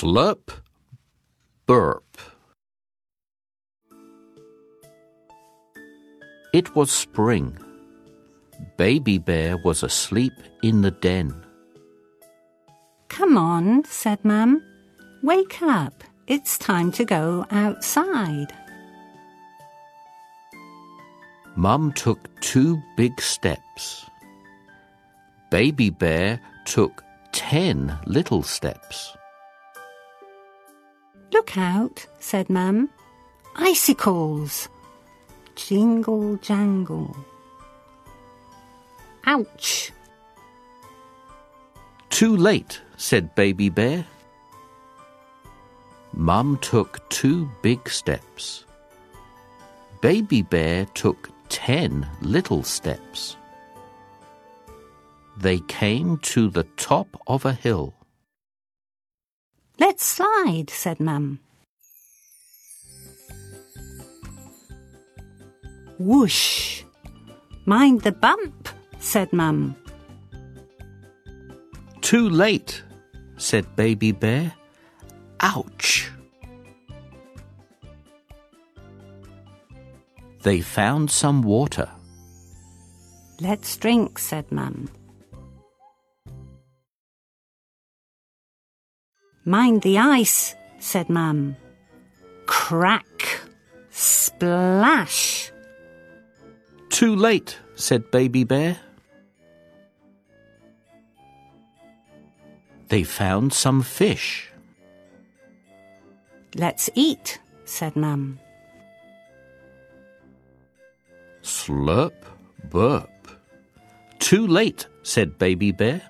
[0.00, 0.48] slurp,
[1.66, 2.16] burp.
[6.54, 7.58] It was spring.
[8.78, 10.32] Baby Bear was asleep
[10.62, 11.44] in the den.
[13.10, 14.62] Come on, said Mum.
[15.22, 16.02] Wake up.
[16.26, 18.54] It's time to go outside.
[21.56, 24.06] Mum took two big steps.
[25.50, 29.14] Baby Bear took ten little steps.
[31.32, 32.90] Look out, said Mum.
[33.56, 34.68] Icicles.
[35.54, 37.16] Jingle jangle.
[39.26, 39.92] Ouch!
[42.08, 44.04] Too late, said Baby Bear.
[46.12, 48.64] Mum took two big steps.
[50.00, 53.36] Baby Bear took ten little steps.
[55.36, 57.94] They came to the top of a hill.
[59.90, 61.40] Let's slide, said Mum.
[65.98, 66.84] Whoosh!
[67.66, 68.68] Mind the bump,
[69.00, 69.74] said Mum.
[72.02, 72.84] Too late,
[73.36, 74.52] said Baby Bear.
[75.40, 76.08] Ouch!
[80.44, 81.90] They found some water.
[83.40, 84.88] Let's drink, said Mum.
[89.44, 91.56] Mind the ice, said Mum.
[92.46, 93.40] Crack!
[93.90, 95.50] Splash!
[96.90, 98.78] Too late, said Baby Bear.
[102.88, 104.50] They found some fish.
[106.56, 108.40] Let's eat, said Mum.
[111.42, 112.12] Slurp,
[112.68, 113.08] burp.
[114.18, 116.02] Too late, said Baby Bear.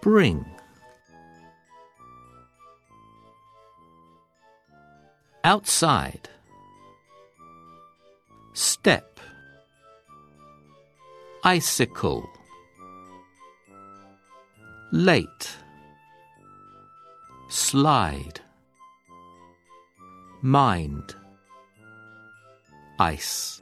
[0.00, 0.46] Spring.
[5.44, 6.30] Outside.
[8.54, 9.20] Step.
[11.44, 12.26] Icicle.
[14.90, 15.58] Late.
[17.50, 18.40] Slide.
[20.40, 21.14] Mind.
[22.98, 23.60] Ice.